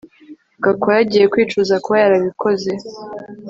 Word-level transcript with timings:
Gakwaya 0.63 0.99
agiye 1.03 1.25
kwicuza 1.33 1.75
kuba 1.83 1.95
yarabikoze 2.03 2.71